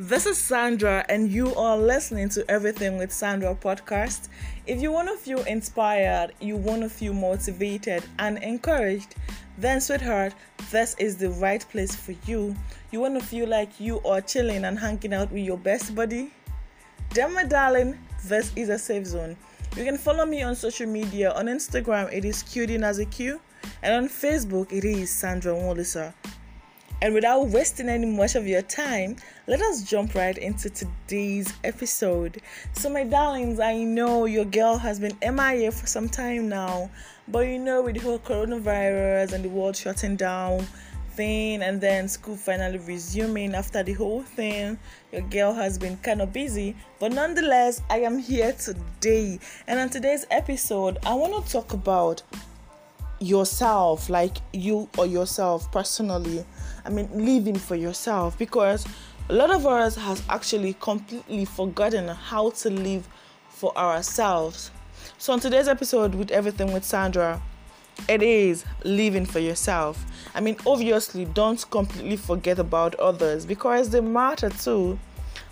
[0.00, 4.28] This is Sandra, and you are listening to Everything with Sandra podcast.
[4.64, 9.16] If you want to feel inspired, you want to feel motivated and encouraged,
[9.58, 10.34] then, sweetheart,
[10.70, 12.54] this is the right place for you.
[12.92, 16.32] You want to feel like you are chilling and hanging out with your best buddy?
[17.12, 19.36] Then, my darling, this is a safe zone.
[19.76, 21.32] You can follow me on social media.
[21.32, 23.40] On Instagram, it is Cutie Naziq,
[23.82, 26.14] and on Facebook, it is Sandra Wolisa.
[27.00, 29.16] And without wasting any much of your time,
[29.46, 32.42] let us jump right into today's episode.
[32.72, 36.90] So, my darlings, I know your girl has been MIA for some time now,
[37.28, 40.66] but you know, with the whole coronavirus and the world shutting down
[41.12, 44.76] thing, and then school finally resuming after the whole thing,
[45.12, 46.74] your girl has been kind of busy.
[46.98, 49.38] But nonetheless, I am here today,
[49.68, 52.22] and on today's episode, I want to talk about
[53.20, 56.44] yourself, like you or yourself personally
[56.88, 58.86] I mean, living for yourself because
[59.28, 63.06] a lot of us has actually completely forgotten how to live
[63.50, 64.70] for ourselves.
[65.18, 67.42] So on today's episode with everything with Sandra,
[68.08, 70.02] it is living for yourself.
[70.34, 74.98] I mean, obviously, don't completely forget about others because they matter too.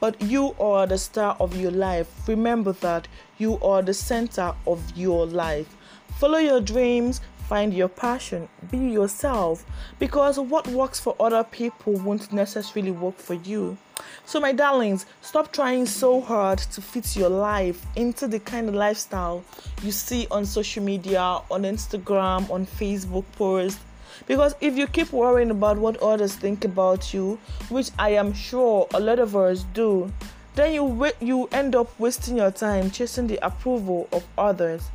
[0.00, 2.08] But you are the star of your life.
[2.26, 3.06] Remember that
[3.36, 5.76] you are the center of your life.
[6.18, 9.64] Follow your dreams, Find your passion, be yourself,
[9.98, 13.78] because what works for other people won't necessarily work for you.
[14.26, 18.74] So, my darlings, stop trying so hard to fit your life into the kind of
[18.74, 19.42] lifestyle
[19.82, 23.80] you see on social media, on Instagram, on Facebook posts.
[24.26, 27.38] Because if you keep worrying about what others think about you,
[27.70, 30.12] which I am sure a lot of us do,
[30.54, 34.90] then you you end up wasting your time chasing the approval of others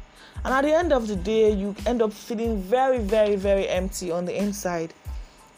[0.45, 4.11] and at the end of the day, you end up feeling very, very, very empty
[4.11, 4.93] on the inside.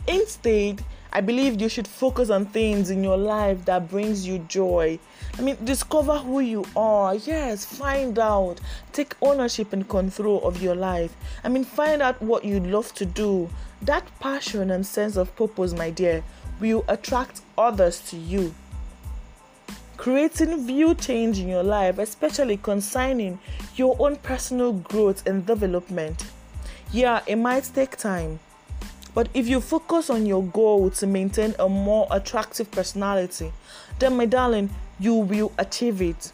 [0.08, 5.00] Instead, I believe you should focus on things in your life that brings you joy.
[5.38, 7.16] I mean, discover who you are.
[7.16, 8.60] Yes, find out.
[8.92, 11.16] Take ownership and control of your life.
[11.44, 13.50] I mean, find out what you love to do.
[13.82, 16.24] That passion and sense of purpose, my dear,
[16.60, 18.54] will attract others to you
[19.98, 23.40] creating view change in your life, especially concerning
[23.76, 26.26] your own personal growth and development.
[26.92, 28.40] Yeah, it might take time,
[29.14, 33.52] but if you focus on your goal to maintain a more attractive personality,
[34.00, 34.70] then, my darling,
[35.00, 36.32] you will achieve it.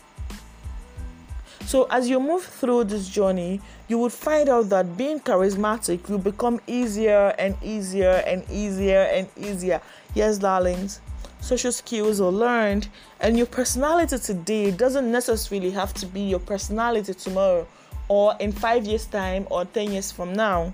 [1.65, 6.17] So, as you move through this journey, you would find out that being charismatic will
[6.17, 9.79] become easier and easier and easier and easier.
[10.13, 10.99] Yes, darlings
[11.41, 12.87] social skills are learned,
[13.19, 17.67] and your personality today doesn't necessarily have to be your personality tomorrow
[18.07, 20.73] or in five years' time or 10 years from now.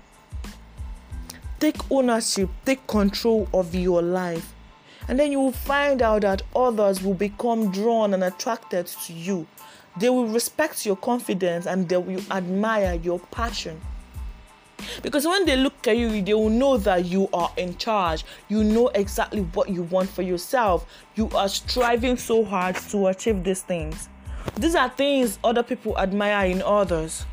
[1.58, 4.52] Take ownership, take control of your life,
[5.08, 9.46] and then you will find out that others will become drawn and attracted to you.
[9.98, 13.80] They will respect your confidence and they will admire your passion.
[15.02, 18.24] Because when they look at you, they will know that you are in charge.
[18.48, 20.86] You know exactly what you want for yourself.
[21.14, 24.08] You are striving so hard to achieve these things.
[24.56, 27.24] These are things other people admire in others.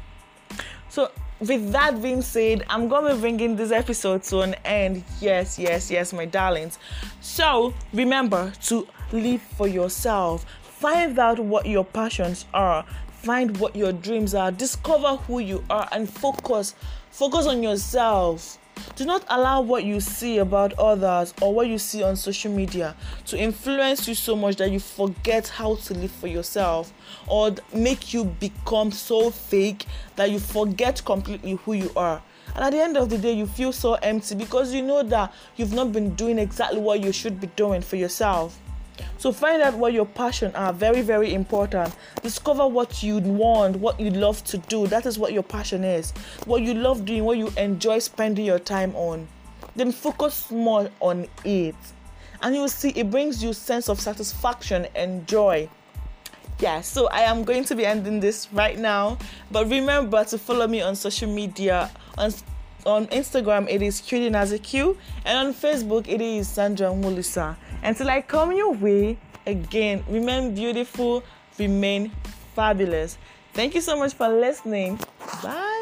[0.89, 5.03] So, with that being said, I'm going to be bringing this episode to an end.
[5.19, 6.79] Yes, yes, yes, my darlings.
[7.21, 10.45] So, remember to live for yourself.
[10.61, 12.85] Find out what your passions are.
[13.09, 14.51] Find what your dreams are.
[14.51, 16.75] Discover who you are and focus
[17.15, 18.57] Focus on yourself.
[18.97, 22.93] Do not allow what you see about others or what you see on social media
[23.27, 26.91] to influence you so much that you forget how to live for yourself
[27.29, 29.85] or make you become so fake
[30.17, 32.21] that you forget completely who you are.
[32.53, 35.33] And at the end of the day, you feel so empty because you know that
[35.55, 38.59] you've not been doing exactly what you should be doing for yourself.
[39.17, 40.73] So find out what your passion are.
[40.73, 41.95] Very, very important.
[42.21, 44.87] Discover what you want, what you love to do.
[44.87, 46.11] That is what your passion is.
[46.45, 49.27] What you love doing, what you enjoy spending your time on.
[49.75, 51.75] Then focus more on it.
[52.41, 55.69] And you will see it brings you sense of satisfaction and joy.
[56.59, 59.17] Yeah, so I am going to be ending this right now.
[59.51, 62.31] But remember to follow me on social media on
[62.85, 67.55] on Instagram it is Cutie Naziq and on Facebook it is Sandra Mulisa.
[67.83, 71.23] Until I come your way again, remain beautiful,
[71.57, 72.11] remain
[72.55, 73.17] fabulous.
[73.53, 74.99] Thank you so much for listening.
[75.41, 75.74] Bye.